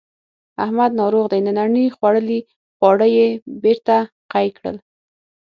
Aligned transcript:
احمد 0.63 0.91
ناروغ 0.99 1.25
دی 1.31 1.39
ننني 1.45 1.85
خوړلي 1.95 2.39
خواړه 2.77 3.07
یې 3.15 3.27
بېرته 3.63 3.95
قی 4.31 4.47
کړل. 4.57 4.77